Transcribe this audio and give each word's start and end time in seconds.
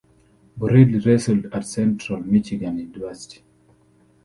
Borrelli 0.57 0.97
wrestled 1.05 1.45
at 1.53 1.63
Central 1.63 2.21
Michigan 2.21 2.79
University. 2.79 3.43